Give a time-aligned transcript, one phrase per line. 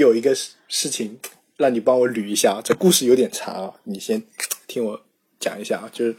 [0.00, 1.18] 有一个事事情
[1.58, 4.22] 让你帮我捋一下啊，这故事有点长啊，你先
[4.66, 5.00] 听我
[5.38, 5.78] 讲一下。
[5.78, 6.16] 啊，就是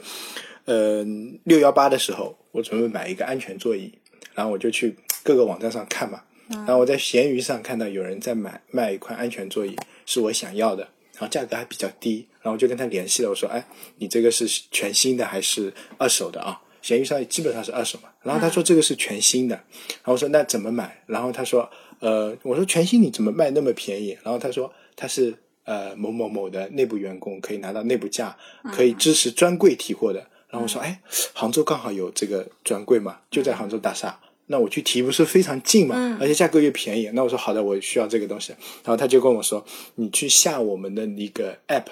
[0.66, 1.04] 呃
[1.46, 3.92] 六幺八的时候，我准备买一个安全座椅，
[4.36, 9.76] 然后我就去各个网站上看嘛，然后我在闲鱼上看到有人在买卖一块安全座椅，
[10.06, 13.66] 是我想要的，然后价格还比较低，然后我就跟他联系了，我说，哎，
[13.98, 16.62] 你这个是全新的还是二手的啊？
[16.84, 21.04] 闲鱼上基本上是二手嘛，然后他说这个是全新的，然后我说那怎么买？
[21.06, 21.70] 然后他说，
[22.02, 24.18] 呃，我说全新你怎么卖那么便宜？
[24.24, 25.34] 然后他说他是
[25.64, 28.36] 呃某某某的内部员工，可以拿到内部价，
[28.74, 30.20] 可以支持专柜提货的。
[30.50, 31.02] 然后我说，哎，
[31.34, 37.10] 杭州刚好有这个专柜嘛，就在杭州大厦，那我去提不是非常近嘛，而且价格又便宜。
[37.14, 38.52] 那我说好的，我需要这个东西。
[38.84, 41.86] 然后他就跟我说，你去下我们的一个 app，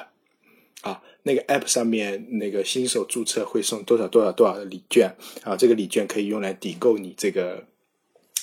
[0.82, 1.02] 啊。
[1.24, 5.56] 那个 app 上面那个新手注册会送多少多少多少的礼券啊？
[5.56, 7.62] 这个礼券可以用来抵购你这个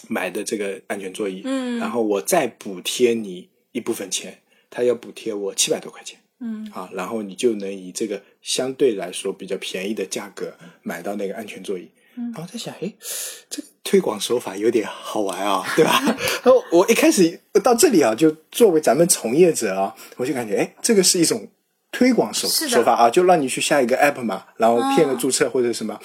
[0.08, 4.38] 买的这个安全座椅，嗯，然后我再补贴你一部分钱，
[4.70, 11.88] 他要补贴我七百多块钱，嗯，啊，然后你就能以这个相对来说比较便宜的价格买到那个安全座椅。
[12.14, 12.92] 然后在想，哎，
[13.50, 16.00] 这个推广手法有点好玩啊， 对吧？
[16.42, 21.48] 然后我一开始到这里啊，就作为咱们从业者啊，我就感觉，哎，这个是一种。
[21.92, 25.98] 推广手手法啊，就让你去下一个 app 嘛，然后骗个注册或者什么，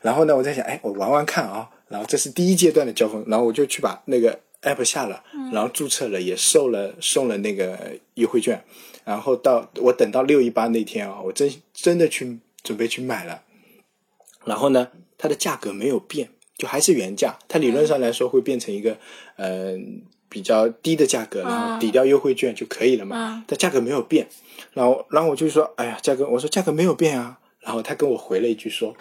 [0.00, 7.78] 然后呢，我在想，哎，我玩玩看啊，然后这是第一阶段的交锋，然后我就去把那个 app 下了，然后注册了，也收了送了那个
[8.14, 8.62] 优惠券，
[9.04, 13.42] 然后到我等到六一八那天啊，我真真的去准备去买了，
[14.44, 18.98] 然后呢，它的价格没有变，就还是原价，它理论上来说会变成一个
[19.36, 24.26] 嗯比较低的价格，然后抵掉优惠券就可以了嘛，它价格没有变。
[24.72, 28.94] 然后，然后我就说：“哎呀，价格，我说价格没有变啊。”然后他跟我回了一句说：“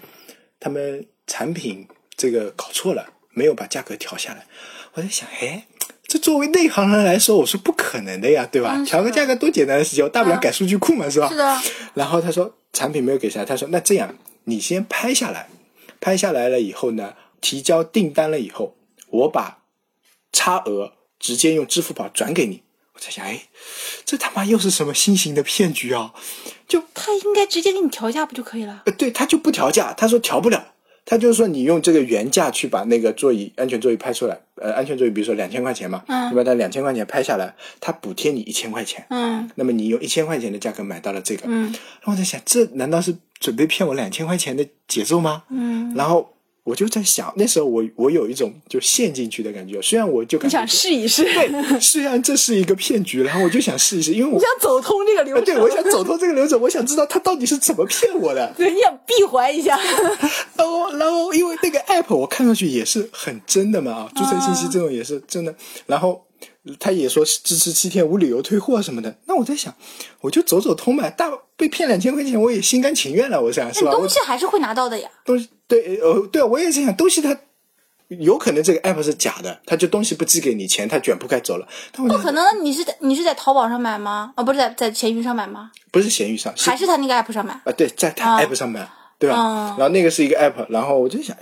[0.59, 1.87] 他们产品
[2.23, 4.47] 这个搞错了，没有把价格调下来。”
[4.95, 5.67] 我在想：“哎，
[6.07, 8.81] 这作为内行人来说，我说不可能的呀，对吧？
[8.85, 11.61] 调个价格多简单的事情，我大不了改数据库嘛，是吧？”是的。
[11.95, 15.49] 然后他说：“产品没有给下来。”他说：“那这样，你先拍下来，
[15.99, 18.77] 拍下来了以后呢，提交订单了以后，
[19.09, 19.63] 我把
[20.31, 22.63] 差额直接用支付宝转给你。”
[22.95, 23.47] 我在想，哎，
[24.05, 26.13] 这他妈又是什么新型的骗局啊？
[26.67, 28.83] 就他应该直接给你调价不就可以了？
[28.85, 30.72] 呃，对他就不调价，他说调不了，
[31.05, 45.43] 他就是说你用这个原价去把那个座椅安全座椅拍出来，呃，安全座椅比如说两千块钱嘛，嗯，你把它两千块钱拍下来，他补贴你一千块钱，嗯，那么你用一千块钱的价格买到了这个，嗯，然后我在想，这难道是准备骗我两千块钱的节奏吗？
[45.49, 46.32] 嗯，然后。
[46.63, 59.77] 我就在想，那时候我我有一种就陷进去的感觉，虽然我就你想试一试，对，虽然这是一个骗局，然后我就想试一试，因为我想走通这个流程，对，我想走通这个流程，我想知道他到底是怎么骗我的， 对，你想闭环一下，
[60.55, 65.53] 然后然后因为那个 app 我看上去也是很真的嘛，注册信息这种也是真的，
[65.85, 66.25] 然后。
[66.79, 69.73] 他也说支持七天无理由退货什么的，那我在想，
[70.21, 73.91] 我就走走通嘛，大被骗两千块钱我也心甘情愿了，我想是吧？
[73.91, 75.09] 东西还是会拿到的呀。
[75.25, 75.49] 东西
[75.81, 77.37] 对，呃，对啊，我也在想，东西它
[78.09, 81.67] 有可能这个 app 是假的，他就东西不寄给你，钱他卷铺盖走了。
[81.93, 84.33] 不可能，你是在你是在淘宝上买吗？
[84.35, 85.71] 啊，不是在在闲鱼上买吗？
[85.91, 87.71] 不是闲鱼上，还是他那个 app 上买啊？
[87.75, 89.35] 对，在他 app 上买，对吧？
[89.77, 91.35] 然后那个是一个 app，然后我就想。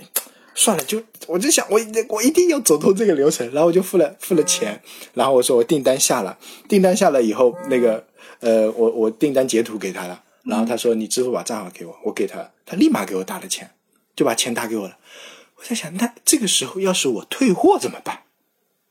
[0.54, 4.78] 算了，就我就想，我我一定要走通这个流程，然后我就付了付了钱，
[5.14, 6.36] 然后我说我订单下了，
[6.68, 8.04] 订单下了以后，那个
[8.40, 13.70] 呃，我我订单截图给他了，然后他说你支付宝账号给我，我给他，他立马给我打了钱，
[14.14, 14.96] 就把钱打给我了。
[15.56, 18.20] 我在想，那这个时候要是我退货怎么办？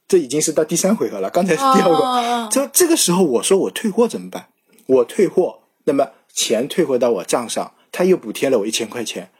[0.07, 2.49] 这已经是到第三回合了，刚才是第二个。
[2.51, 4.47] 这这个时候我说我退货怎么办？
[4.85, 9.31] 我退货，那么钱退回到我账上，他又补贴了我一千块钱。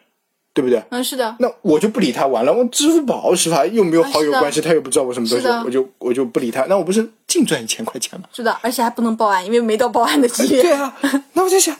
[0.54, 0.84] 对不对？
[0.90, 1.34] 嗯，是的。
[1.40, 3.66] 那我就不理他，完了，我支付宝是吧？
[3.66, 6.66] 又没有好友关系，他又不知道我什么东西，我就我就不理他。
[6.66, 8.28] 那我不是净赚一千块钱吗？
[8.34, 10.62] 是的，而且还不能报案，因为没到报案的级别。
[10.62, 10.94] 对啊，
[11.36, 11.74] 那我在想，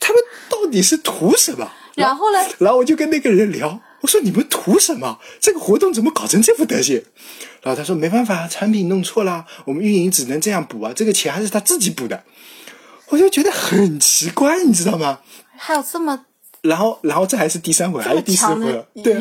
[0.00, 1.70] 他们到底是图什么？
[1.98, 2.38] 然后呢？
[2.58, 5.18] 然后我就跟那个人聊，我说你们图什么？
[5.40, 7.02] 这个活动怎么搞成这副德行？
[7.62, 12.22] 然后他说没办法，产品弄错了，我们运营只能这样补啊，这个钱还是他自己补的。
[13.08, 15.20] 我就觉得很奇怪，你知道吗？
[15.56, 16.26] 还有这么。
[16.60, 18.84] 然后，然后这还是第三回，还是第四回？
[19.02, 19.14] 对，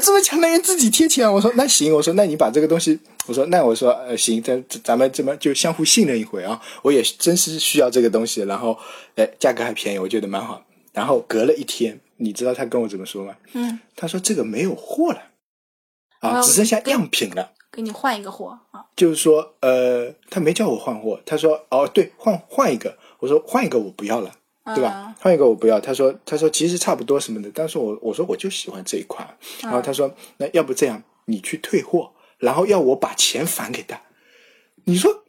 [0.00, 8.78] 这么强的人自己贴钱，我说那行，我说那你把这个东西，我说那我说呃行，咱咱们这么就相互信任一回啊，我也真是需要这个东西，然后
[9.16, 10.62] 哎价格还便宜，我觉得蛮好。
[11.00, 13.34] 然后隔了一天，你知道他跟我怎么说吗？
[13.54, 15.22] 嗯，他说这个没有货了，
[16.20, 18.84] 啊，只剩下样品了，给你换一个货啊。
[18.94, 24.34] 就是说，呃，他没叫我换货，他说哦对，换换一个，我说换一个我不要了。
[24.74, 25.16] 对吧？
[25.18, 25.80] 换一个我不要。
[25.80, 29.26] 他说：“他说其实差不多什么的。”但是我我说我就喜欢这一款。
[29.62, 34.00] 然后他说：“那要不这样，你去退货，然后要我把钱返给他。”
[34.84, 35.24] 你说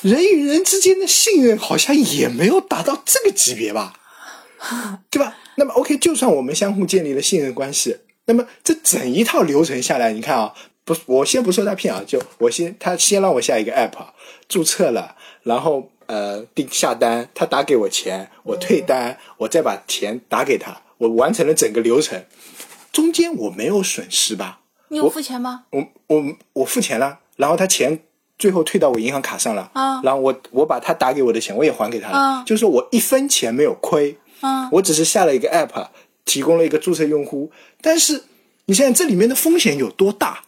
[0.00, 3.97] 人与人之间的信任好像也没有达到这个级别吧，
[5.10, 5.36] 对吧？
[5.56, 13.92] 那么 OK，就算我们相互建立了信任关系，那么这整一套流程下来，你看啊，不，我先不说他骗啊，就我先他先让我下一个 app，
[14.48, 22.24] 注册了，然后呃订下单，他打给我钱，我退单，我再把钱打给他，我完成了整个流程，
[22.92, 24.60] 中间我没有损失吧？
[24.88, 25.64] 你有付钱吗？
[25.70, 28.00] 我我我付钱了，然后他钱
[28.38, 35.88] 最后退到我银行卡上了，啊然后我我把他打给我的钱我也还给他了，啊就是说我一分钱没有亏，嗯，我只是下了一个 app，
[36.24, 37.50] 提供了一个注册用户，
[37.80, 38.24] 但是
[38.66, 40.44] 你想想这里面的风险有多大？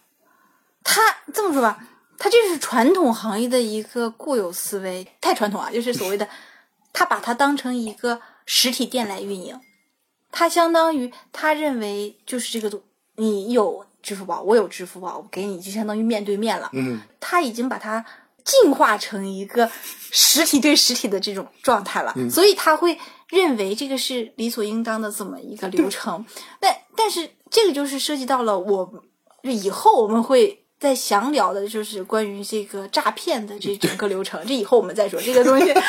[0.83, 1.01] 他
[1.33, 1.87] 这么说吧，
[2.19, 6.29] 他这是传统行业的一个固有思维，太传统啊，就是所谓的，
[6.93, 9.61] 他把它当成一个实体店来运营，
[10.33, 12.81] 他相当于他认为就是这个东，
[13.17, 18.05] 你有支付宝，我有支付宝，我给你就相当于面对面了，嗯，他已经把它
[18.43, 19.71] 进化成一个
[20.11, 22.99] 实体对实体的这种状态了，所以他会
[23.31, 26.25] 认为这个是理所应当的这么一个流程。
[26.61, 28.93] 但但是这个就是涉及到了我
[29.43, 35.67] 以后我们会再详聊的，就是关于这个诈骗的这整个流程，这以后我们再说这个东西。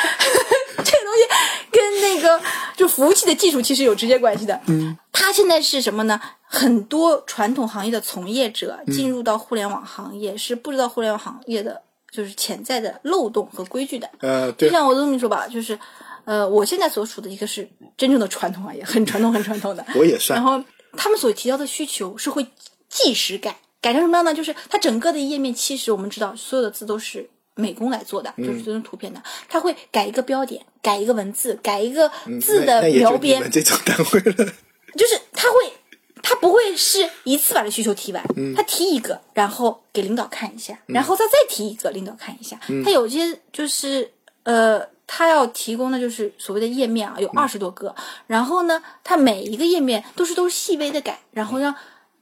[0.84, 2.42] 这个东西跟那个
[2.76, 4.60] 就服务器的技术其实有直接关系的。
[4.68, 6.20] 嗯，它现在是什么呢？
[6.44, 11.80] 很多传统行业的从业者进入到互联网行业，是不知道互联网行业的
[12.10, 14.10] 就是潜在的漏洞和规矩的。
[14.22, 15.78] 呃，对，就像我这么说吧，就是，
[16.26, 19.86] 呃，我现在所处的一个是真正的传统行业，很传统、很传统的。
[19.96, 20.64] 我也算然后
[20.98, 22.46] 他们所提到的需求是会
[22.90, 24.34] 即时改，改成什么样呢？
[24.34, 34.54] 就是它整个的页面，其实我们知道所有的字都是美工来做的，嗯就是这种图片的，它会改一个标点，改一个文字，改一个字的描边，们这种单位了，
[34.98, 35.74] 就是他会，
[36.22, 38.24] 他不会是一次把这需求提完，
[38.56, 42.60] 他提一个，然后给领导看一下，然后他再提一个，领导看一下。
[42.84, 44.12] 他有些就是
[44.44, 47.94] 呃，他要提供的就是所谓的页面啊，有二十多个，
[48.28, 51.76] 然后呢，他每一个页面都是都是细微的改，然后让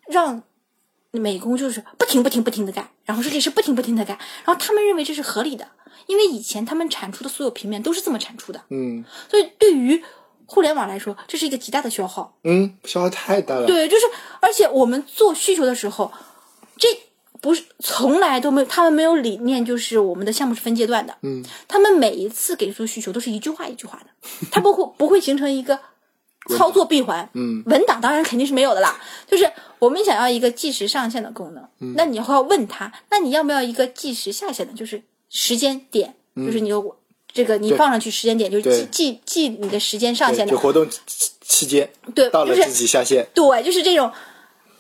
[0.08, 0.42] 让。
[1.12, 4.14] 美工就是不停不停不停的改，然后设计师不停不停的改，
[4.46, 5.68] 然后他们认为这是合理的，
[6.06, 9.04] 因为以前他们产出的所有平面都是这么产出的，嗯。
[9.28, 10.04] 所以对于
[10.46, 12.38] 互联网来说，这是一个极大的消耗。
[12.44, 14.06] 嗯，消耗太大了，对，就是，
[14.40, 16.12] 而且我们做需求的时候，
[16.78, 16.88] 这
[17.42, 21.16] 不是从来都没有，他们没有理念，就是我们的项目是分阶段的。
[21.22, 25.80] 嗯，他们每一次给出需求都是一句话一句话的，他不会不会形成一个
[26.58, 27.30] 操作闭环。
[27.34, 29.00] 嗯，文档当然肯定是没有的啦。
[29.28, 34.74] 就是我们想要一个计时上线的功能，嗯那你要问他，那你要不要一个计时下线的？
[34.74, 36.96] 就是时间点，就是你有。
[37.32, 44.12] 这个你放上去时间点，就是对记记记你的时间上线的对就，活动期期间对，就是到了自己下线，对，就是这种。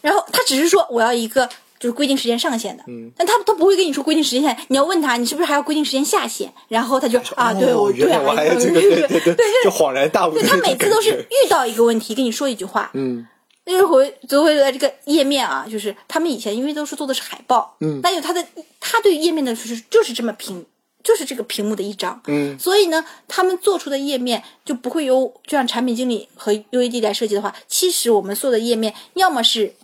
[0.01, 1.47] 然后他只是说我要一个
[1.79, 10.43] 就是规定时间上限的，嗯，但他他不会跟你说规定时间下线，你要问他你是不是还要规定时间下限，然后他就啊，对，我对啊，来我还有这个，对对对对，就恍然大悟对。
[10.43, 13.25] 他每次都是遇到一个问题跟你说一句话，嗯。
[13.65, 18.43] 就是回就会在这个页面啊，就是他们以前因为都是做的是海报，嗯那有他的
[18.79, 20.65] 他对页面的就是就是这么平，
[21.03, 22.57] 就是这个屏幕的一张，嗯。
[22.57, 29.75] 所以呢，他们做出的页面就不会有就像产品经理和 UAD 来设计的话，其实我们做的页面要么是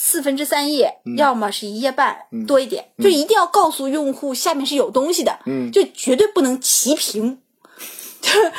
[0.00, 7.36] 四分之三页，嗯要么是一页半、多一点，就一定要告诉用户下面是有东西的，嗯就绝对不能齐平，
[8.22, 8.52] 就是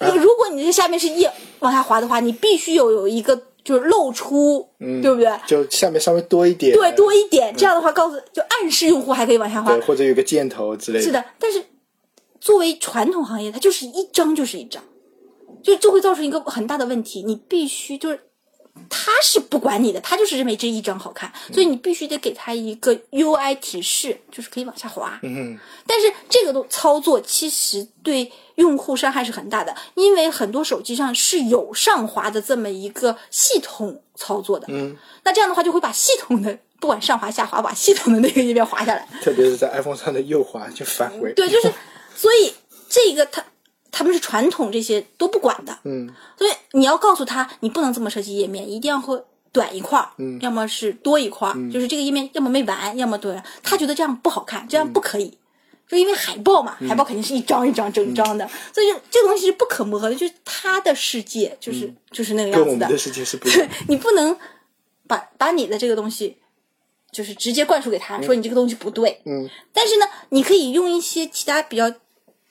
[0.00, 5.30] 就是如果你这下面是页往下滑的话，你必须有有一个就是露出，对不对？
[5.46, 11.04] 就下面稍微多一点，对，多一点，这样的话告诉就暗示用户还可以往下滑对，，或者有个箭头之类的。
[11.04, 11.64] 是的，但是
[12.40, 14.82] 作为传统行业，它就是一张就是一张，
[15.62, 17.22] 就就会造成一个很大的问题。
[17.22, 18.20] 你必须就是
[18.88, 25.18] 他是不管你的，他就是认为这一张好看，所以你必须得给他一个 UI 提示，就是可以往下滑。
[25.22, 34.66] 嗯但是这个都操作其实对用户伤害是很大的，因为很多手机上是有上滑的这么一个系统操作的。
[34.68, 39.08] 嗯，那这样的话就会把系统的不管上滑下滑，把系统的那个页面滑下来。
[39.22, 41.32] 特别是在 iPhone 上的右滑就返回。
[41.32, 41.72] 对，就是，
[42.14, 42.52] 所以
[42.88, 43.42] 这个他
[43.90, 53.34] 他们是传统这些都不管的，嗯所以你要告诉他，你不能这么设计页面，一定要会短一块儿，嗯要么是多一块儿，就是这个页面要么没完，要么多。
[53.62, 55.36] 他觉得这样不好看，这样不可以。
[55.88, 62.98] 就因为海报嘛，海报肯定是一张一张整张的，所以就这个东西是不可磨合的，就是他的世界就是、就是那个样子的跟我们的。
[62.98, 63.66] 世界是不一样。
[63.88, 64.36] 你不能
[65.06, 66.36] 把把你的这个东西，
[67.10, 69.22] 就是直接灌输给他，说你这个东西不对。
[69.24, 71.90] 嗯但是呢，你可以用一些其他比较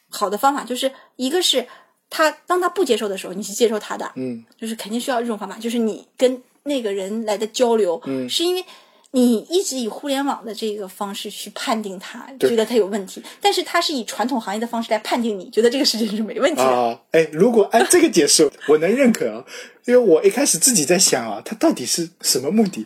[0.10, 1.66] 好的方法，就是一个是
[2.10, 8.64] 他当他不接受的时候，你去接受他的，嗯就是肯定需要这种方法，就是你跟那个人来的交流，嗯是因为
[9.12, 16.64] 你一直以互联网的这个方式去判定他，觉得他有问题，但是他是以传统行业的方式来判定你，觉得这个事情是没问题的。
[16.64, 19.44] 啊，哎，如果按这个解释，我能认可啊，
[19.86, 22.86] 因为我一开始自己在想啊，他到底是什么目的？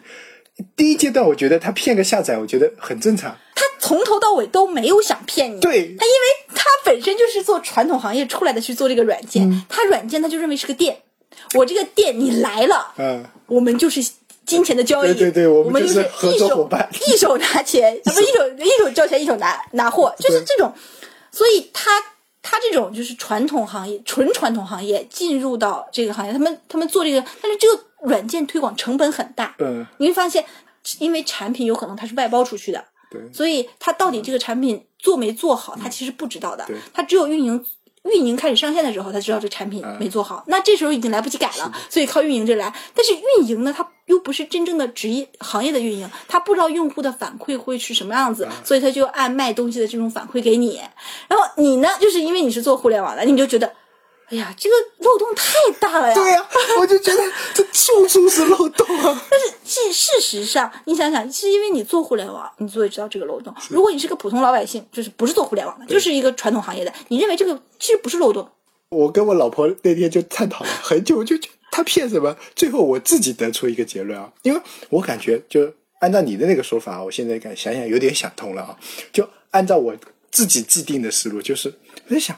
[0.75, 3.35] 第一阶段，我觉得他骗个下载，我觉得很正常。
[3.55, 10.97] 他从头到尾都没有想骗你，对他因为他本身就是做传统行业出来的去做这个软件，嗯他软件他就认为是个店，
[11.55, 14.03] 我这个店你来了，嗯，我们就是
[14.45, 20.73] 金钱的交易，对对对我们就是一手作伙伴一手拿钱， 啊不是一手一手交钱一手拿拿货，就是这种，
[21.31, 21.89] 所以他。
[22.41, 29.55] 他这种就是传统行业，纯传统行业进入到这个行业，他们他们做这个，但是这个软件推广成本很大。
[29.59, 30.43] 嗯，你会发现，
[30.99, 36.75] 因为产品有可能它是外包出去的，对，所以他到底这个产品做没做好，他其实不知道的对。
[36.93, 37.63] 他只有运营
[38.03, 40.43] 运营开始上线的时候，他知道这产品没做好。
[40.47, 42.73] 那这时候已经来不及改了，所以靠运营这来。
[42.95, 50.81] 但是运营呢，他又不是真正的职业行业的运营，他不知道用户的反馈会是什么样子，所以他就按卖东西的这种反馈给你。
[51.27, 53.71] 然后你呢，就是因为你是做互联网的，你就觉得。
[54.31, 56.13] 哎呀，这个漏洞太大了呀！
[56.15, 56.47] 对呀、
[56.79, 57.21] 我就觉得
[57.53, 59.25] 这处处是漏洞啊。
[59.29, 63.53] 但是事事实上，你想想，是因为你做互联网，你所以知道这个漏洞。
[63.69, 68.49] 如果你是个普通老百姓，就是不是做互联网的，就是一个传统行业的，你认为这个其实不是漏洞。
[68.89, 71.35] 我跟我老婆那天就探讨了很久，我就
[71.71, 72.35] 他骗什么？
[72.55, 78.77] 最后我自己得出一个结论啊，因为我感觉就按照你的那个说法，我现在感想想有点想通了啊。
[79.11, 79.93] 就按照我
[80.31, 81.73] 自己既定的思路，就是
[82.07, 82.37] 我在想，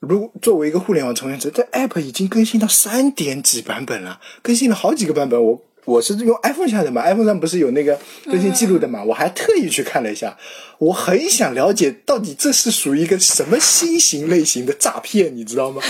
[0.00, 5.62] 如作为一个互联网从业者，这 app 已经更新到三点几版本了，更新了好几个版本，我。
[5.86, 9.02] 我是用 iPhone 下的嘛，iPhone 上不是有那个更新记录的嘛？
[9.02, 10.36] 我还特意去看了一下，
[10.78, 15.82] 我很想了解到底这是属于一个什么新型类型的诈骗，你知道吗？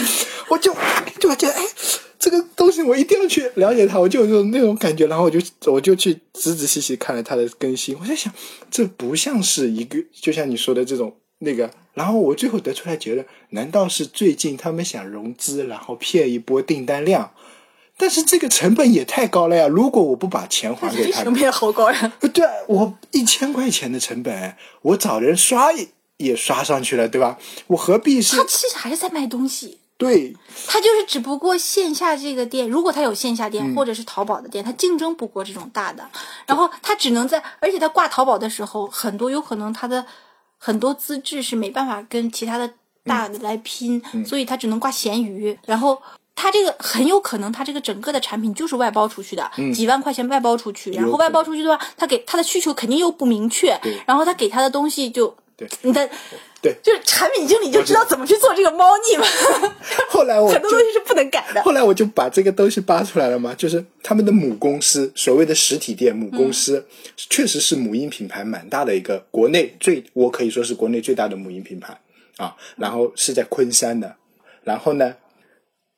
[0.49, 0.73] 我就
[1.19, 1.63] 就觉得，哎，
[2.21, 8.33] 这个东西我一定要去了解它，我就有那种那种感觉，然后我就我就去仔仔细细看了它的更新，我在想，
[8.71, 17.33] 这不像是一个，就像你说的这种那个，然后我最后得出来结论，难道是最近他们想融资，然后骗一波订单量？
[17.97, 19.69] 但是这个成本也太高了呀！
[19.69, 22.13] 如果我不把钱还给他们， 成本也好高呀！
[22.19, 27.37] 不对，我一千块钱的成本，我找人刷也也刷上去了，对吧？
[27.67, 30.35] 我何必是他其实还是在卖东西，对
[30.67, 36.09] 他就是只不过线下这个店，如果他有线下店、或者是淘宝的店，他竞争不过这种大的，
[36.47, 40.07] 然后他只能在，而且他挂淘宝的时候，很多有可能他的
[40.61, 42.71] 很多资质是没办法跟其他的
[43.05, 46.01] 大的来拼，所以他只能挂闲鱼，然后。
[46.43, 56.11] 他这个很有可能，他这个整个的产品就是外包出去的，几万块钱外包出去，然后外包出去的话，他给他的需求肯定又不明确，然后他给他的东西就，对你的，
[56.63, 59.27] 对，就是产品经理就知道怎么去做这个猫腻嘛。
[60.09, 61.63] 后来我很多东西是不能改的。
[61.63, 66.87] 后来我就把这个东西扒出来了嘛，就是他们的母公司，所谓的实体店母公司，
[67.17, 72.01] 确实是母婴品牌蛮大的一个，国内最我可以说是国内最大的母婴品牌
[72.39, 74.17] 啊，然后是在昆山的，
[74.65, 75.15] 然后呢。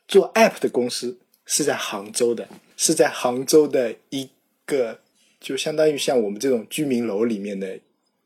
[0.09, 1.17] 做 app 的公司
[1.47, 4.29] 是在杭州的，是在杭州的一
[4.67, 4.99] 个
[5.41, 7.79] 就相当于像我们这种居民楼里面的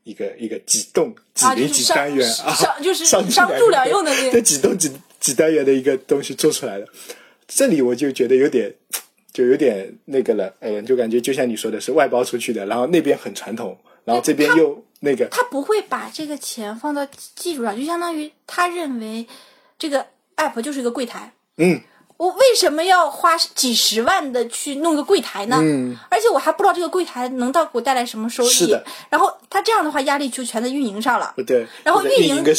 [0.07, 6.87] 一个一个几栋几零几单元啊，商就是商商住两用的那这几栋几几单元的一个东西做出来的，
[7.49, 8.73] 这里我就觉得有点
[9.33, 19.27] 就有点那个了，呃，就感觉就像你说的是外包出去的，然后那边很传统，然后这边又那个，他不会把这个钱放到技术上，就相当于他认为
[19.77, 21.33] 这个 app 就是一个柜台。
[21.57, 21.81] 嗯，
[22.17, 25.59] 我为什么要花几十万的去弄个柜台呢？
[25.61, 28.49] 嗯，而且我还不知道这个柜台能到给我带来什么收益。
[28.49, 28.83] 是的。
[29.11, 31.35] 然后他这样的话，压力就全在运营上了。
[31.47, 31.67] 对。
[31.85, 32.55] 然后运营为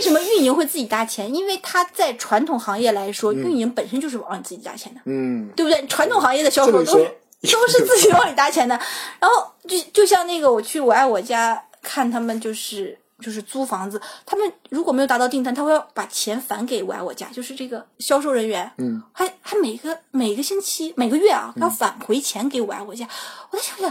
[0.00, 1.34] 什么运营会自己搭钱？
[1.34, 5.00] 因为他在传统行业来说，运营本身就是往你自己搭钱的。
[5.06, 5.84] 嗯，对不对？
[5.88, 6.92] 传统行业的销售都是
[7.50, 8.78] 都是自己往里搭钱的。
[9.18, 12.96] 然后就就像那个我去我爱我家看他们就是。
[13.22, 23.08] 就是租房子，他们如果没有达到订单，他会要把钱返给我爱我家，就是这个销售人员，嗯，还还每个每个星期每个月啊，要返回钱给我爱我家。
[23.50, 23.88] 我在想想，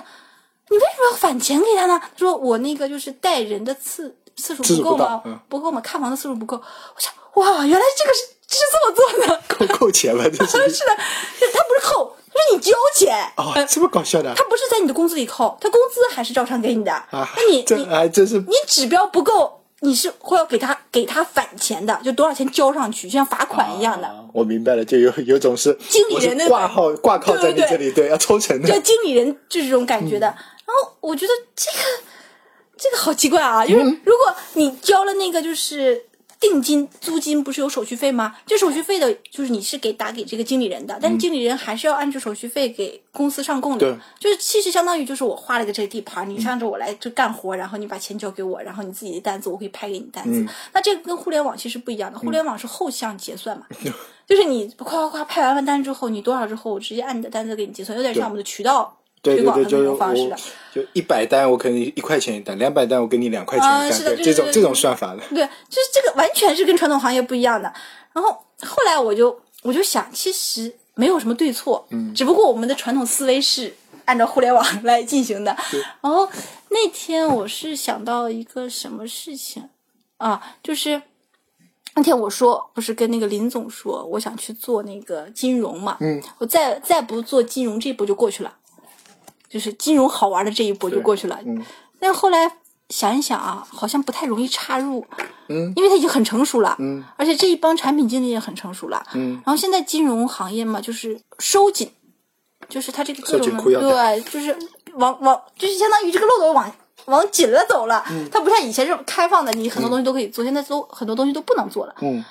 [0.69, 1.99] 你为什么要返钱给他呢？
[1.99, 5.21] 他说我那个就是带人的次次数不够吗？
[5.25, 5.81] 嗯、不够吗？
[5.81, 6.57] 看房的次数不够。
[6.57, 8.21] 我想，哇，原来这个是
[8.57, 12.15] 是这么做的， 扣扣钱吧，这是 是的，他不是扣。
[12.33, 14.33] 是你交钱哦，这么搞笑的？
[14.33, 16.91] 他不是在你的工资里扣，他工资还是照常给你的。
[16.91, 24.07] 啊，那你这还真是你指标不够，你是会要给他给他返钱的，就多少钱交上去，就像罚款一样的。
[24.07, 30.27] 啊、我明白了，就有有种是经理人的挂号挂靠在你这里，对要抽成的，就经理人就是这种感觉的。
[30.27, 30.33] 嗯、
[30.65, 31.77] 然后我觉得这个
[32.77, 36.05] 这个好奇怪啊，就是如果你交了那个就是
[36.41, 38.35] 定金租金不是有手续费吗？
[38.47, 43.79] 这手续费的，就是你是给打给这个经理人的，但是经理人还是要按照手续费给公司上供的。
[43.79, 50.45] 对就是其实相当于就是我画了一个这个地盘，你按照我来就干活，然后你把钱交给我，然后你自己的单子我可以拍给你单子。
[50.73, 53.67] 那这个跟互联网其实不一样的，互联网是后项结算嘛，
[54.25, 60.37] 就是你夸夸夸拍完完单之后，你多少之后，我直接按你的单子给你结算，有点像我们的渠道推广的就是那种方式我。
[60.73, 65.19] 就一百单，我可能一块钱一单，两百单我给你两块钱一单，啊是的对这种这种对对对对算法的。
[65.29, 67.71] 对，就是这个完全是跟传统行业不一样的。
[68.13, 73.73] 然后后来我就我就想，其实没有什么对错，嗯，只不过我们的传统思维是
[74.05, 75.55] 按照互联网来进行的。
[75.99, 76.27] 然后
[76.69, 79.69] 那天我是想到一个什么事情
[80.17, 81.01] 啊，就是
[81.95, 88.55] 那天我说不是跟那个林总说，我想去做那个金融嘛，嗯，我再再不做金融这一步就过去了，
[89.51, 91.37] 就是金融好玩的这一波就过去了。
[91.45, 91.63] 嗯。
[91.99, 92.51] 但后来
[92.89, 95.05] 想一想啊，好像不太容易插入，
[95.47, 101.91] 嗯，因为它已经很成熟了，嗯，而且这一帮产品经理也很成熟了，嗯，然后现在金融行业嘛，就是收紧，
[102.67, 104.57] 就是它这个各种对，就是
[104.95, 106.73] 往往就是相当于这个漏斗往
[107.05, 108.27] 往紧了走了，嗯。
[108.31, 112.23] 它不像以前这种开放的，你很多东西都可以做，现在都很多东西都不能做了，嗯，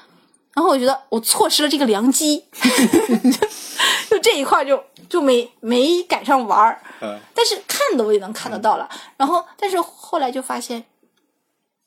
[0.54, 2.44] 然后我觉得我错失了这个良机，
[4.10, 6.82] 就这一块就就没没赶上玩儿。
[7.00, 8.90] 呃，但是看的我也能看得到了。
[9.16, 10.84] 然后，但是后来就发现，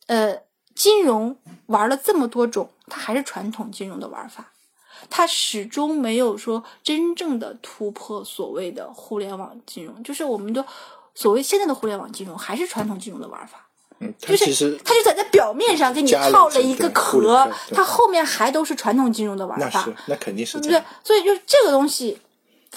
[0.08, 0.36] 呃，
[0.74, 4.53] 金融玩了这么多种，它还是传统金融的玩法，
[5.10, 10.65] 它始终没有说真正的突破所谓的互联网金融，就是我们的
[11.13, 13.67] 所谓现在的互联网金融还是传统金融的玩法。
[14.00, 20.83] 嗯，就是其实它就在在表面上给你套了一个壳护了壳，对它后面还都是传统金融的玩法，那是那肯定是对不对，？
[21.03, 22.17] 所以就这个东西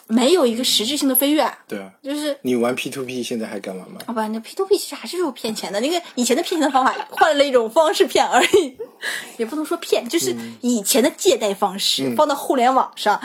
[0.07, 1.91] 没有一个实质性的飞跃，对啊。
[2.03, 4.01] 就是你玩 P to P 现在还敢玩吗？
[4.07, 5.81] 好吧，那 P to P 其实还是有骗钱的。
[5.81, 8.77] 那个以前的骗钱的方法换了一种方式骗而已，
[9.39, 13.21] 也不能说骗，就是嗯以前的借贷方式、放到互联网上，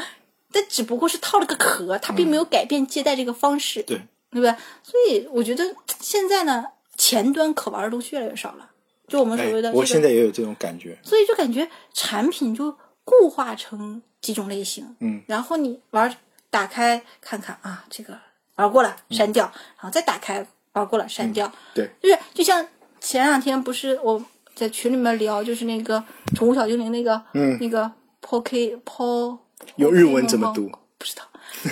[0.51, 3.97] 但只不过是套了个壳，它并没有改变借贷这个方式，对，
[4.32, 4.51] 对不对？
[4.82, 6.65] 所以我觉得现在呢，
[7.01, 8.69] 前端可玩的东西越来越少了，
[9.07, 10.95] 就我们所哎谓的、这个我现在也有这种感觉。
[11.01, 16.15] 所以就感觉产品就固化成几种类型，嗯，然后你玩
[16.51, 18.15] 打开看看啊，这个
[18.57, 22.67] 玩过了删掉，然后再打开玩过了删掉，对，就是就像
[22.99, 26.03] 前两天不是我在群里面聊，就是那个
[26.35, 27.57] 宠物小精灵那个，嗯。
[27.59, 29.39] 那个 Poke Po，
[29.77, 30.69] 用日文怎么读？
[30.99, 31.23] 不知道。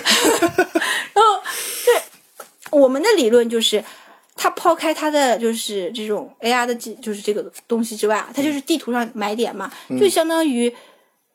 [1.14, 1.40] 然后
[1.84, 2.02] 对
[2.72, 3.84] 我们的理论就是，
[4.42, 10.74] 它抛开它的就是这种 AR 的技，就是这个东西之外啊，它就是地图上买点嘛，就相当于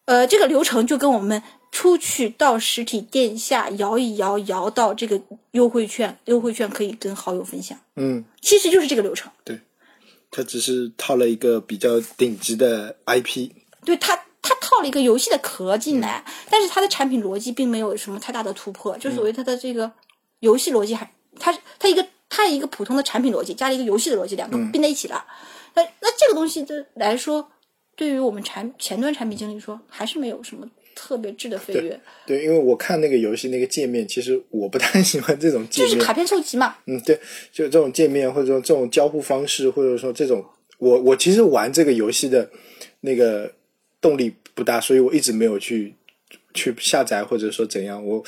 [0.05, 1.39] 呃这个流程就跟我们
[1.71, 9.31] 出去到实体店下摇一摇，摇到这个优惠券，优惠券可以跟好友分享，嗯，其实就是这个流程。
[9.43, 9.59] 对
[10.31, 13.51] 它只是套了一个比较顶级的 IP。
[13.85, 19.91] 对它，它套了一个游戏的壳进来，但是它的产品逻辑并没有什么太大的突破，就所谓它的这个
[20.39, 25.25] 游戏逻辑还，它它一个它一个普通的产品逻辑加了一个游戏的逻辑，两个并在一起了。
[25.75, 27.51] 那那这个东西的来说，
[27.95, 35.91] 对于我们产前端产品经理说，还是没有什么特别质的飞跃，对，因为我看那个游戏那个界面，其实我不太喜欢这种界面。
[35.91, 36.77] 就是卡片收集嘛。
[36.85, 37.19] 嗯，对，
[37.51, 40.43] 就这种界面或者说这种交互方式，或者说这种，
[40.77, 42.49] 我我其实玩这个游戏的
[43.01, 43.53] 那个
[43.99, 45.93] 动力不大，所以我一直没有去
[46.53, 48.23] 去下载或者说怎样，我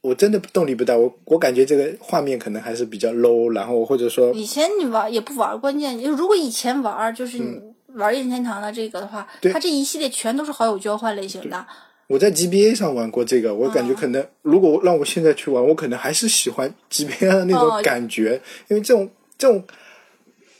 [0.00, 7.60] 我真的动力不大，我我感觉这个画面可能还是比较 low，然后或者说以前你玩也不玩，关键如果以前玩就是你
[7.94, 11.66] 玩任天堂的这个的话，对它这一系列全都是好友交换类型的。
[12.06, 19.64] 我在 GBA 上玩过这个，我感觉可能、如果让我现在去玩，我可能还是喜欢 GBA 的那哦种感觉，因为这种这种，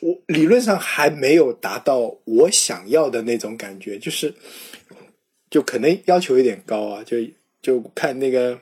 [0.01, 4.35] 我理论上还没有达到我想要的那种感觉，就是
[5.49, 7.17] 就可能要求有点高啊，就
[7.63, 8.59] 就看那个。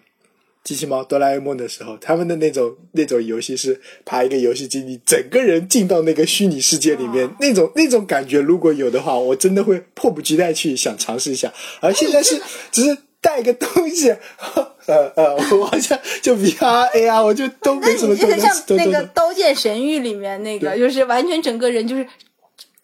[0.66, 11.52] 机器猫哆啦 A 梦的时候，他们的那种那种游戏是爬一个游戏机，你整个人进到那个虚拟世界里面，那种那种感觉，如果有的话，我真的会迫不及待去想尝试一下。
[11.80, 14.10] 而现在 是只是带个东西，
[14.86, 22.04] 呃呃，我好像就 VR、AR，我就都那没什么都能你这个像那个《刀剑神域》里面那个，就是完全整个人就是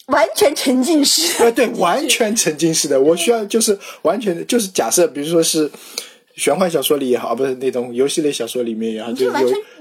[0.06, 3.00] 完全沉浸式呃，对，完全沉浸式的。
[3.00, 5.70] 我需要就是完全的，就是假设，比如说是
[6.34, 9.32] 玄幻小说里也好，不是那种游戏类小说里面也好，就有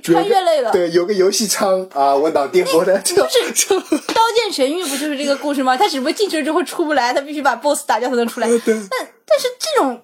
[0.04, 3.80] 穿越类的对，有个游戏舱啊，我脑电波的，这种这种
[4.14, 5.78] 《刀剑神域》不就是这个故事吗？
[5.78, 8.48] 他只不过进去了之后出不来，他必须把 BOSS 打掉才能出来。
[8.48, 10.02] 对对但但是这种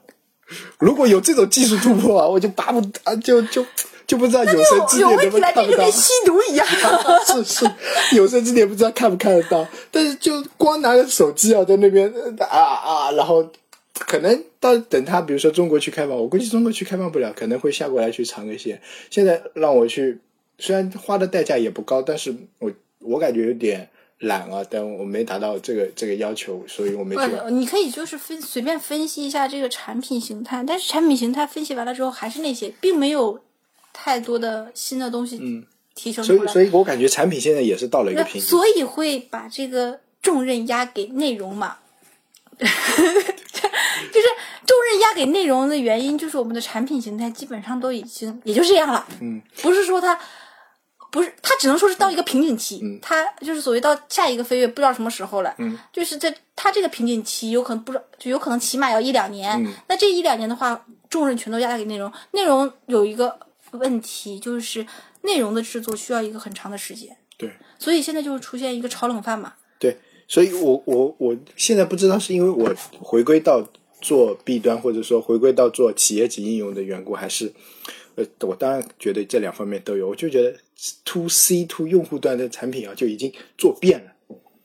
[0.78, 3.66] 如果有这种技术突破啊，我就巴不啊，就就
[4.06, 5.92] 就不知道有声字有典能不能看不到跟。
[5.92, 6.66] 吸毒一样。
[7.28, 7.72] 是是，
[8.16, 13.46] 有生之年不知道看不看得到，但是就光拿着手机啊，在那边呃啊啊，然后
[14.06, 18.80] 可能到等他比如说中国去开放，我估计中国去开放不了，可能会下过来去尝个鲜。
[19.10, 20.20] 现在让我去，
[20.60, 27.16] 虽然花的代价也不高，但是我我感觉有点懒啊，但我没达到这个这个要求，所以我没。
[27.16, 33.40] 不，你可以就是分随便分析一下这个产品形态，但是产品形态分析完了之后还是那些，并没有
[33.94, 35.38] 太多的新的东西
[35.96, 36.38] 提升出来。
[36.38, 38.42] 所以所以我感觉产品现在也是到了一个那瓶颈。
[38.42, 41.78] 所以会把这个重任压给内容嘛？
[44.12, 44.28] 就是
[44.66, 49.06] 重任压给内容的原因，就是我们的产品形态基本上都已经也就这样了。
[49.22, 50.18] 嗯，不是说它
[51.10, 52.80] 不是，它只能说是到一个瓶颈期。
[52.84, 55.54] 嗯它就是所谓到下一个飞跃，不知道什么时候了。
[55.58, 59.52] 嗯，就是在它这个瓶颈期，有可能不知道，就有可能起码要一两年。
[59.64, 62.12] 嗯那这一两年的话，重任全都压给内容。
[62.32, 63.40] 内容有一个
[63.72, 64.86] 问题，就是
[65.22, 67.16] 内容的制作需要一个很长的时间。
[67.38, 67.52] 对。
[67.80, 69.54] 所以现在就是出现一个炒冷饭嘛。
[69.80, 69.96] 对，
[70.28, 73.64] 所以我我我现在不知道是因为我回归到
[74.08, 77.52] 做 B 端，或者说回归到做企业级应用的缘故，还是
[78.16, 80.08] 呃，我当然觉得这两方面都有。
[80.08, 80.58] 我就觉得
[81.04, 84.12] to C to 用户端的产品啊，就已经做遍了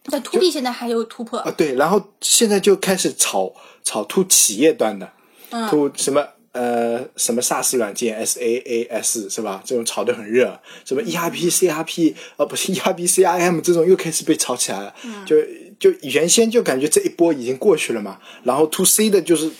[0.05, 1.51] 那 to B 现在还有突破，啊。
[1.51, 3.53] 对，然后现在就开始炒
[3.83, 5.13] 炒 to 企业端的、
[5.51, 6.25] 嗯 to 什么。
[6.53, 9.63] 呃，什么 SaaS 软件 SaaS 是吧？
[9.65, 14.95] 这种炒得很热，什么 ERP、CRP，呃，不是 ERP、 CRM 这种又开始被炒起来了。
[15.27, 15.37] 就
[15.79, 19.51] 就原先就感觉这一波已经过去了嘛，然后 To C 的就是。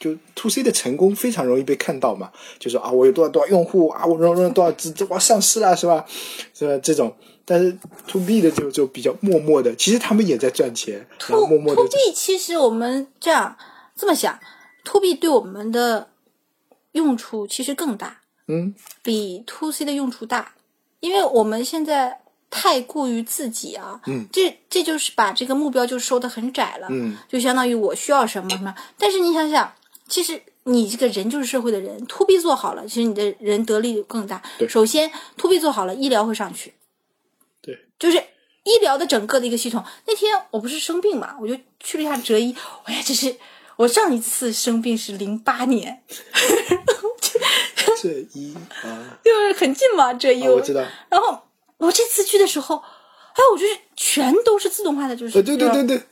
[0.00, 6.06] 就 To C 的成功非常容易被看到嘛，就说啊，我有多少多少用户啊，我融融多少资，这我上市了是吧？
[6.54, 6.78] 是吧？
[6.80, 7.12] 这种，
[7.44, 13.56] 但是 To B 的就就比较默默的，其实他们也在赚钱，然后 to 默默的 to B 其实我们这样
[13.96, 14.38] 这么想
[14.84, 16.06] ，to B 对我们的
[16.92, 20.54] 用处其实更大，嗯，比 to C 的用处大，
[21.00, 22.20] 因为我们现在
[22.50, 29.72] 太过于自己啊，嗯，这这就是把这个目标就收得很窄了，嗯，就相当于我需要什么什么，但是你想想，
[30.08, 30.42] 其实。
[30.64, 34.42] 你这个人就是社会的人，to B 做好了，其实你的人得利更大。
[34.58, 36.74] 对首先 to B 做好了，医疗会上去，
[37.62, 39.82] 对，就是医疗的整个的一个系统。
[40.06, 42.54] 那天我不是生病嘛，我就去了一下浙医。
[42.84, 43.34] 哎呀，这是
[43.78, 46.02] 我上一次生病是零八年，
[48.02, 51.38] 这一啊， 就是很近嘛，这一、啊我知道，然后
[51.76, 56.02] 我这次去的时候，哎我就是全都是自动化的，就是呃，对对对对，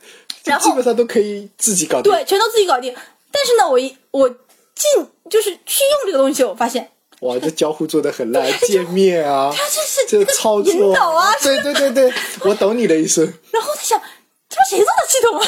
[0.45, 2.09] 然后基本上都可以自己搞定。
[2.09, 2.95] 对，全都自己搞定。
[3.29, 12.13] 但是呢，我一我进就是去用这个东西，我发现哇，这交互做的很烂，界面啊，它这是这这个操作引导啊，对对对对，
[12.49, 14.01] 我懂你的意思，然后他想，
[14.69, 15.45] 这不谁做的系统啊？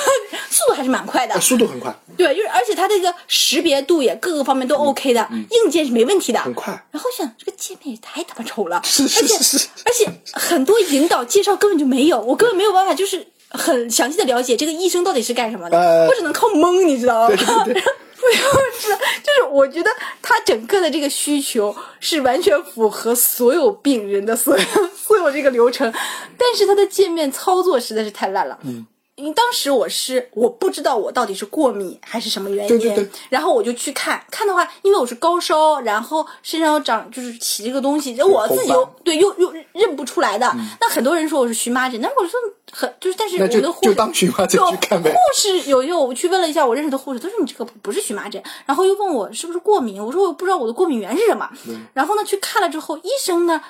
[0.50, 6.86] 速度还是蛮快的啊，，速度很快，对，就是而且它这个识别度也各个方面都 OK 的，硬件是没问题的，嗯很快。
[6.92, 17.36] 然后想这个界面也太他妈丑了，是是而且是是而且很多引导介绍根本就没有，我根本没有办法就是很详细的了解这个医生到底是干什么的，呃我只能靠蒙，你知道吗？
[17.36, 17.84] 对对对
[18.20, 19.90] 不要知道，就是我觉得
[20.22, 25.90] 他整个的这个需求是完全符合所有病人的所有所有这个流程，
[26.38, 28.60] 但是它的界面操作实在是太烂了。
[28.64, 28.86] 嗯。
[29.20, 40.50] 因为当时我是我不知道我到底是过敏还是什么原因，对对对然后我就去看看的话，因为我是高烧，然后身上有长就是起这个东西，我自己又对又又认不出来的。
[40.80, 42.40] 那很多人说我是荨麻疹，但是我说
[42.72, 51.50] 很就是，但是我的护士就当荨麻疹去看呗护士有有我去问了一下我认识的护士，他说你这个不是荨麻疹，然后又问我是不是过敏，我说我不知道我的过敏源是什么。
[51.94, 53.62] 然后呢去看了之后，医生呢。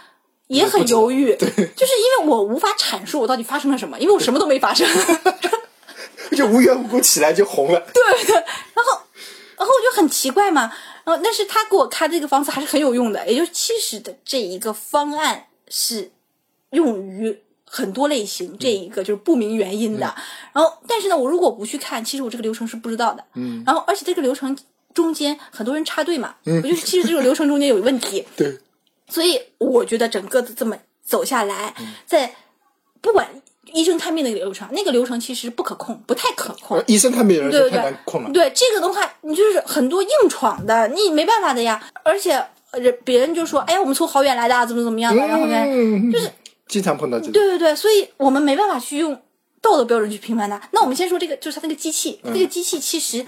[0.49, 4.88] 也很犹豫，就是因为我无法阐述我到底发生了什么，因为我什么都没发生。
[6.35, 7.79] 就无缘无故起来就红了。
[7.93, 8.43] 对对，然
[8.85, 9.01] 后，
[9.57, 10.71] 然后我就很奇怪嘛，
[11.03, 16.12] 然后但是他给我开这个方子还是很有用的，也就是其实的这一个方案是
[16.71, 20.15] 用于很多类型，这一个就是不明原因的。
[20.53, 23.23] 然后，但是呢，我如果不去看，其实我这个流程是不知道的。
[23.35, 24.55] 嗯，然后而且这个流程
[24.93, 26.62] 中间很多人插队嘛，嗯。
[26.63, 28.57] 我就是其实这个流程中间有问题， 对，
[29.09, 31.73] 所以我觉得整个的这么走下来，
[32.05, 32.33] 在
[33.01, 33.27] 不管
[33.73, 36.81] 医生看病那个流程，那个流程其实不可控，不太可控。
[36.87, 38.31] 医生看病人就对对对太难控了。
[38.31, 41.81] 对这个的话，你就是很多硬闯的，你没办法的呀。
[42.03, 42.33] 而且
[42.71, 46.31] 呃人别人就说：“哎呀，我们从好远来的啊，怎么怎么样的。”然后呢，嗯，就是
[46.67, 47.33] 经常碰到这种。
[47.33, 49.13] 对对对，所以我们没办法去用
[49.61, 50.61] 道德标准去评判它。
[50.71, 53.25] 那我们先说这个，就是它那个机器，嗯那个机器其实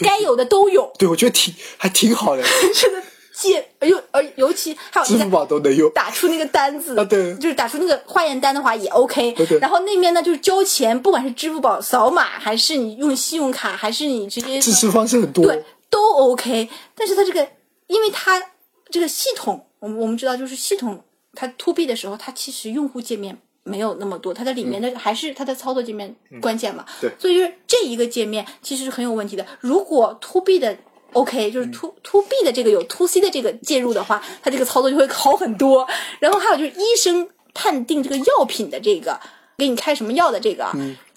[0.00, 2.42] 该有的都有，对，我觉得挺还挺好的，
[2.74, 3.02] 真的
[3.40, 5.88] 借尤而尤其还有支付那个宝都能用。
[5.92, 9.32] 打出那个单子啊对就是打出那个化验单的话也 OK。
[9.32, 15.44] 对对然后那边呢，就是交钱，不管是支付宝扫码，还是你用信用卡，还是你直接支持方式很多。
[15.44, 16.68] 对，都 OK。
[16.96, 17.48] 但是它这个，
[17.86, 18.42] 因为它
[18.90, 26.84] 这个系统，我们我们知道，就是系统它 to B 的时候，它其实用户界面没有那么多，它的里面的还是它的操作界面关键嘛。
[27.00, 29.46] 对所以就是这一个界面其实是很有问题的。
[29.60, 30.76] 如果 to B 的
[31.12, 35.86] OK，就是 to to B 的这个有 to C 的这个介入的话，它这个操作就会好很多。
[36.20, 39.18] 然后还有就是医生判定这个药品的这个
[39.56, 40.70] 给你开什么药的这个。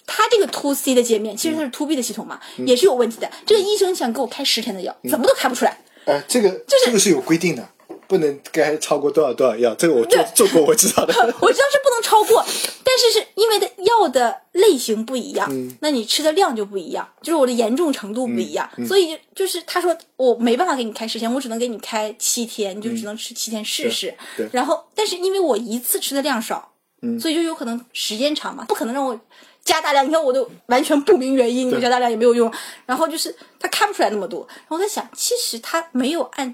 [0.04, 3.30] 它这个 to C 的界面其实它是 to B 的系统嘛，也是有问题的。
[3.46, 5.78] 这个医生想给我开十天的药，怎么都开不出来。
[6.04, 7.66] 呃，这个这个是有规定的，
[8.06, 9.74] 不能该超过多少多少药。
[9.74, 11.12] 这个我做做过，我知道的。
[11.16, 12.44] 我知道是不能超过，
[12.84, 15.48] 但是是因为的药的类型不一样，
[15.80, 24.14] 那你吃的量就不一样，就是我的严重程度不一样，所以就是他说我没办法给你开十天，我只能给你开七天，你就只能吃七天试试。
[24.36, 26.72] 对对然后，但是因为我一次吃的量少，
[27.20, 29.18] 所以就有可能时间长嘛，不可能让我。
[29.64, 32.52] 加大量，你看我都完全不明原因，你加大量也没有用。
[32.84, 36.52] 然后就是他看不出来那么多，然后我在想，其实他没有按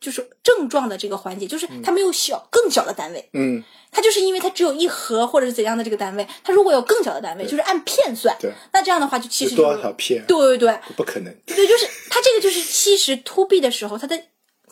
[0.00, 10.24] 就是症状的这个环节，就是它没有小更小的单位，嗯，它就是因为它只有一盒或者是怎样的这个单位，它如果有更小的单位，就是按片算，对，那这样的话就其实、有多少片？
[10.26, 11.34] 对对对，不可能。
[11.44, 14.18] 对，就是它这个就是其实 to B 的时候，它的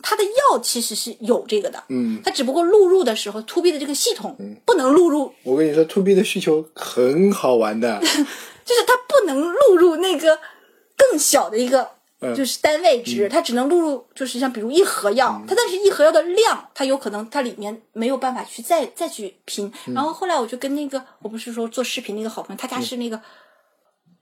[0.01, 7.99] 它的药其实是有这个的，嗯，它只不过录入的时候 to B 的这个系统不能录入，我跟你说，to B 的需求很好玩的，
[8.65, 10.39] 就是它不能录入那个
[10.97, 11.98] 更小的一个。
[12.21, 12.35] 嗯。
[12.35, 19.71] 就是单位值，它只能录入，就是像比如一盒药，它但是一盒药的量，它有可能它里面没有办法去再再去拼。
[19.93, 23.21] 然后后来我就跟那个，我不是说做视频那个好朋友，他家是那个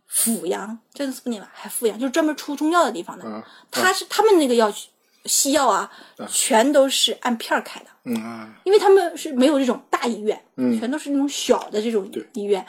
[0.08, 3.26] 阜阳，真的是不念吧，还阜阳，就是专门出中药的地方的。
[3.28, 4.72] 嗯他是他们那个药
[5.26, 5.92] 西药啊，
[6.30, 10.80] 全都是按片儿开的，嗯啊，因为他们是没有这种大医院，嗯。
[10.80, 12.66] 全都是那种小的这种医院。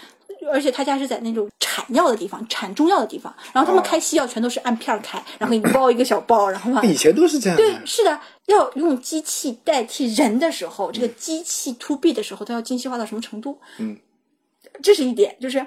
[0.50, 7.56] 而且他家是在那种产药的地方，产中药的地方，然后他们哦开西药全都是按片儿开，然后给你包一个小包，然后嘛，以前都是这样。
[7.56, 13.60] 对，是的，要用机器代替人的时候，这个机器 to B 的时候，它要精细化到什么程度？
[13.78, 13.98] 嗯，
[14.82, 15.64] 这是一点，就是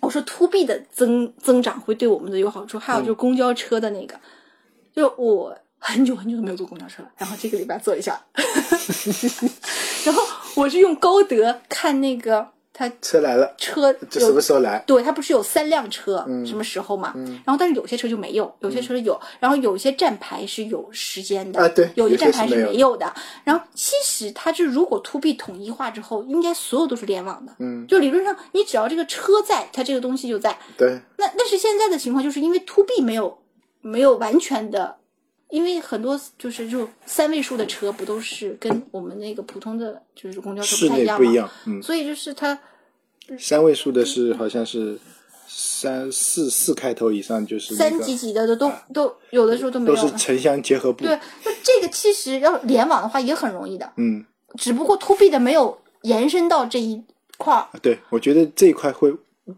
[0.00, 4.18] 我说 to B 的增增长会对我们的有好处，还有就是公交车的那个，
[4.94, 8.20] 就我很久很久都没有坐公交车了，然后这个礼拜坐一下，
[10.04, 10.22] 然后
[10.56, 12.48] 我是用高德看那个
[12.80, 14.82] 它车来了，车这什么时候来？
[14.86, 17.12] 对，它不是有三辆车，嗯什么时候嘛？
[17.44, 23.12] 然后但是有些车就没有，有些车有，然后有些站牌是有时间的，啊对有有些站牌是是没有的。
[23.44, 30.56] 然后其实它是如果 to B 统一化之后，应该所有都是联网的，嗯，就理论上你只要这个车在，它这个东西就在。
[30.78, 33.36] 对，那但是现在的情况就是因为 to B 没有
[33.82, 34.96] 没有完全的。
[35.50, 41.26] 因为很多就是这种三位数的车，不都是跟我们那个普通的就是公交车不太一样吗？
[41.26, 42.56] 不一样，嗯，所以就是它
[43.38, 44.98] 三位数的是好像是
[45.46, 49.96] 三四四开头以上，就是那三个级级的都都都有的时候都没有。
[49.96, 54.24] 都是城乡结合部，对，就这个其实要联网的话也很容易的，嗯，
[54.56, 57.02] 只不过 to B 的没有延伸到这一
[57.36, 57.68] 块儿。
[57.80, 59.12] 对，我觉得这一块会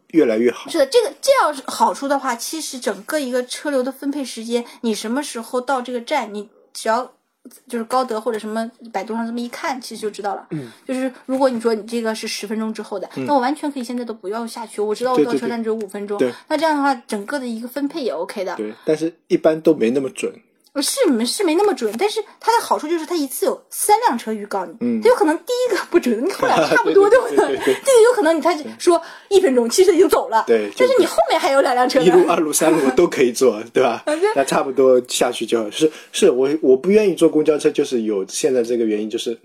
[0.08, 0.70] 越来越好。
[0.70, 7.12] 是的，这个这要是好处的话，其实整个一个车流的分配时间，你什么时候到这个站，你只要
[7.66, 10.46] 就是高德或者什么百度上这么一看，其实就知道了。
[10.50, 16.16] 嗯，就是如果你说你这个是十分钟之后的，那我完全可以现在都不要下去，我知道我到车站只有五分钟。
[16.18, 18.54] 对那这样的话，整个的一个分配也 OK 的。
[18.56, 20.32] 对，但是一般都没那么准。
[20.80, 34.02] 是没是没那么准，但是它的好处就是它一次有三辆车预告你，嗯它有可能第一个不准，你后俩差不多， 对不对对对这个有可能你他说一分钟，其实已经走了，对但是你后面还有两辆车呢一路、二路、三路 都可以坐，对吧？
[34.34, 35.70] 那差不多下去就好。
[35.70, 39.38] 是是，我我不愿意坐公交车，就是有现在这个原因，就是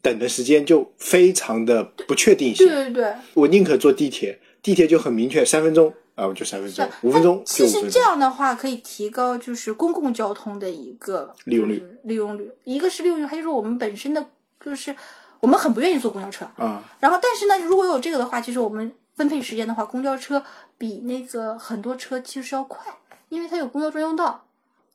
[0.00, 2.66] 等的时间就非常的不确定性。
[2.66, 7.98] 对对对，我宁可坐地铁，地铁就很明确，三分钟啊，我就三分钟，五分钟就其实这。
[8.00, 14.26] 样的话可以提高就是公共交通的一个利用率利用率，一个是利用率，还有就是我们本身的
[14.62, 14.94] 就是
[15.40, 20.44] 我们很不愿意坐公交车，啊，然后但是呢，如果有这个的话，其实我们分配时间的话，公交车
[20.76, 22.92] 比那个很多车其实要快，
[23.30, 24.44] 因为它有公交专用道。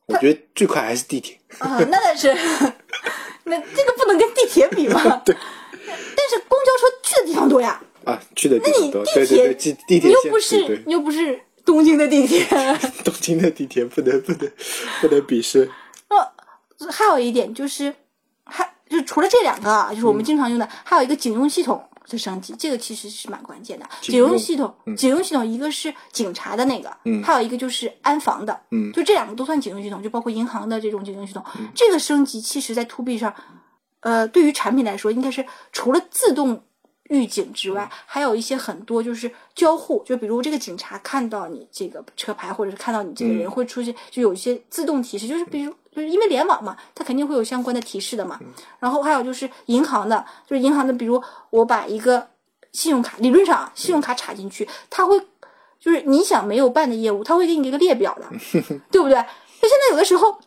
[0.07, 1.39] 我觉得最快还是地铁。
[1.57, 2.27] 啊，那倒是，
[3.45, 5.01] 那这个不能跟地铁比嘛。
[5.25, 5.35] 对。
[5.87, 12.45] 但是公交车去的地方多呀，啊，去的地那你方多，对对对，地地铁你又不是你又不是东京的地铁。
[13.03, 14.51] 东京的地铁不能不能
[15.01, 15.69] 不能鄙视。
[16.07, 17.93] 呃，还有一点就是，
[18.43, 23.85] 还就除了这两个啊，就是我们嗯经常用的，还有一个警用系统的升级，这个其实是蛮关键的。
[24.01, 31.43] 警警用用系统，警用系统一个是警察的那个，嗯还有一个就是安防的，嗯就这两个都算警用系统，就包括银行的这种警用系统。
[31.73, 33.33] 这个升级其实在 to B 上，
[34.01, 36.63] 呃，对于产品来说，应该是除了自动。
[37.09, 48.39] 预警之外，还有一些很多就是交互，就比如这个警察看到你这个车牌，或者是看到你这个人嗯会出现，就有一些自动提示，就是比如就是因为联网嘛，它肯定会有相关的提示的嘛。
[48.79, 52.27] 然后还有就是银行的，就是银行的，比如我把一个
[52.71, 55.19] 信用卡，理论上啊信用卡插进去，它会
[55.79, 58.25] 就是你想没有办的业务，它会给你一个列表的，
[58.91, 59.15] 对不对？
[59.61, 60.39] 就现在有的时候，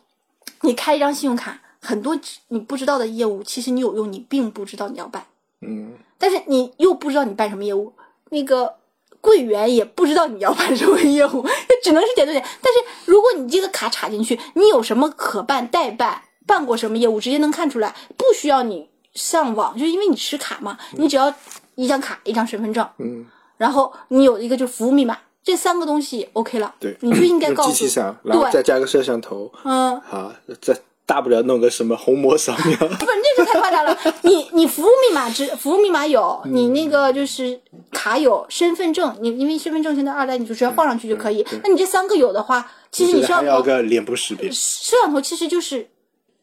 [0.61, 2.19] 你开一张信用卡，很多
[2.49, 5.25] 你不知道的业务，其实你有用，你并不知道你要办，
[5.61, 7.93] 嗯，但是你又不知道你办什么业务，
[8.29, 8.75] 那个
[9.21, 11.45] 柜员也不知道你要办什么业务，
[11.83, 12.45] 只能是点对点。
[12.61, 21.33] 但是如果你这个卡插进去，你有什么可办、代办、办过什么业务，直接能看出来，不需要你上网，就是因为你持卡嘛，你只要
[21.75, 23.25] 一张卡、一张身份证，嗯，
[23.57, 29.99] 然后你有一个就服务密码，这三个东西 OK 了，对，你就应该告诉机器上，然后对再加个摄像头，嗯。
[30.01, 33.97] 好，再大不了弄个什么虹膜扫描， 不是，那是太夸张了。
[34.21, 37.59] 你你服务密码只服务密码有，嗯你那个就是
[37.91, 41.43] 卡有，身份证你因为身份证现在二代你就只要放上去就可以。
[41.63, 45.89] 那你这三个有的话，其实你觉得还摄像头要个脸部识别，摄像头其实就是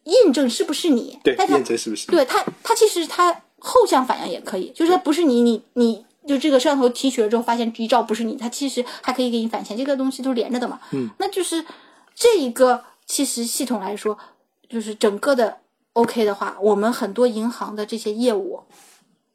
[0.03, 2.07] 印证是不是你，对，但它验证是不是？
[2.07, 6.05] 对它它其实它后向反应也可以，就是它不是你你你。
[6.27, 10.77] 就这个摄像头提取了之后，发现一照不是你，它其实还可以给你返钱，这个东西都是连着的嘛。
[10.91, 11.63] 嗯，那就是
[12.13, 14.17] 这一个其实系统来说，
[14.69, 15.59] 就是整个的
[15.93, 18.61] OK 的话，我们很多银行的这些业务，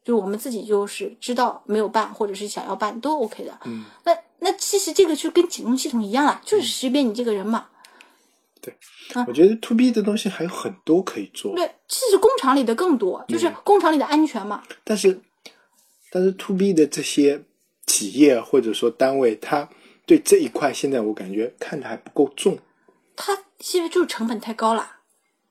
[0.04, 3.58] 就是我们自己就是知道没有办，或者是想要办都 OK 的。
[3.64, 7.68] 嗯，那那其实这个就跟警用系统一样啦，就是识别你这个人嘛。
[8.60, 8.76] 对
[9.26, 14.62] 我觉得 to B 的东西还有很多可以做，对，其实工厂里的更多，就是嗯工厂里的安全嘛。
[14.84, 15.20] 但是
[16.12, 17.42] 但是 to B 的这些
[17.88, 19.68] 企业或者说单位，它
[20.06, 22.56] 对这一块现在我感觉看的还不够重。
[23.16, 24.98] 它其实就是成本太高了，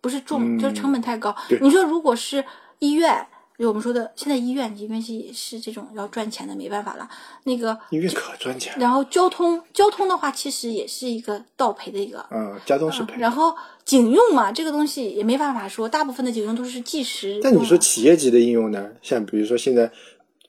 [0.02, 1.58] 不是重，嗯就是成本太高对。
[1.62, 2.44] 你说如果是
[2.80, 3.26] 医院，
[3.58, 7.08] 就我们说的现在医院，因为是是这种要赚钱的，没办法了。
[7.44, 12.26] 那个，医院可赚钱，然后交通交通的话，其实也是一个倒赔的一个。
[12.32, 13.22] 嗯，交通是赔。
[13.22, 17.40] 然后警用嘛，这个东西也没办法说，大部分的警用都是计时。
[17.44, 18.90] 但你说企业级的应用呢？
[19.04, 19.92] 像比如说现在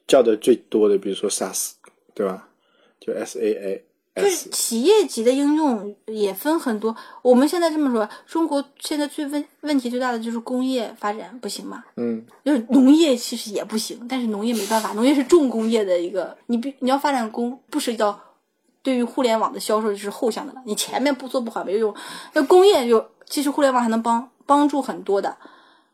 [0.07, 1.73] 叫的最多的，比如说 SaaS，
[2.15, 2.49] 对吧？
[2.99, 6.95] 就 S A A 就是企业级的应用也分很多。
[7.23, 18.21] 我们现在这么说，中国现在最问问题最大的就是工业发展不行嘛，嗯，就是农业其实也不行，但是农业没办法，农业是重工业的一个，你必你要发展工不涉及到
[18.83, 21.95] 对于互联网的销售就是后向的了，你前面不做不好没有用。
[22.35, 25.35] 那工业就其实互联网还能帮帮助很多的，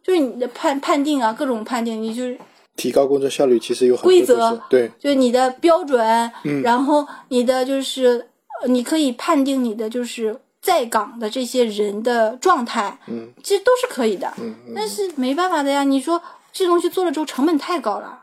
[0.03, 2.37] 就是你的判判定啊，各种判定，你就是
[2.79, 6.01] 提高工作效率，其实有很多规则对，就是你的标准，
[6.45, 8.29] 嗯然后你的就是
[8.63, 14.33] 呃你可以判定你的就是在岗的这些人的状态，嗯，其实都是可以的。
[14.39, 18.21] 嗯嗯但是没办法的呀，你说这东西做了之后成本太高了。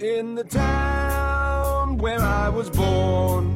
[0.00, 3.46] In the town where I was born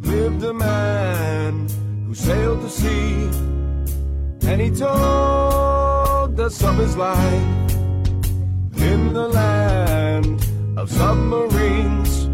[0.00, 1.66] lived a man
[2.06, 3.28] who sailed the sea,
[4.42, 5.95] and he told
[6.38, 7.72] of his life
[8.76, 10.38] in the land
[10.76, 12.28] of submarines.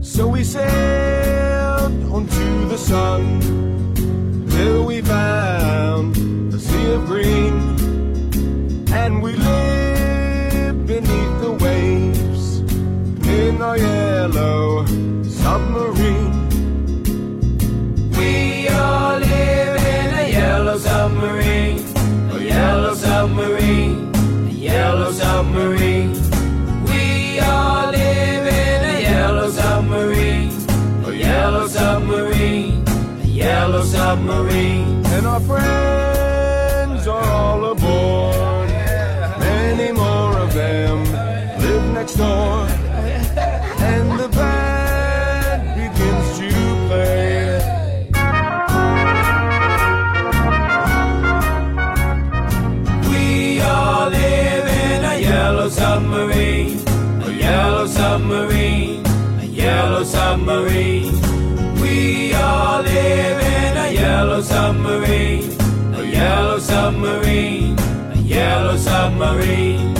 [0.00, 3.40] So we sailed onto the sun
[4.48, 6.14] till we found
[6.50, 7.54] the sea of green
[8.90, 12.60] and we live beneath the waves
[13.28, 14.86] in our yellow
[15.24, 16.48] submarine.
[18.16, 18.95] We all
[35.16, 35.40] And our
[68.86, 69.94] submarine.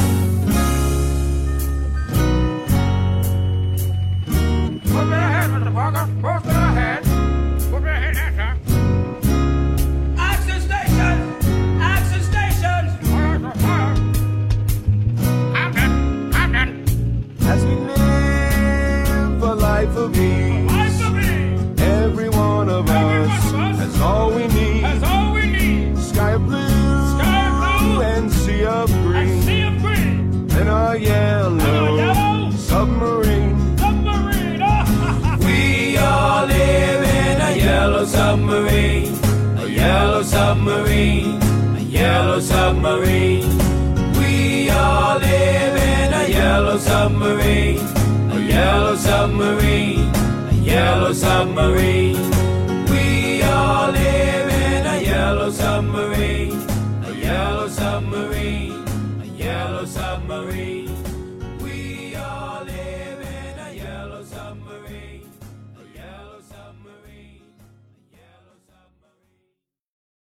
[4.93, 5.72] Put me ahead, Mr.
[5.74, 6.36] Parker.